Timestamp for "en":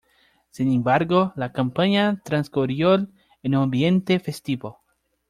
2.95-3.07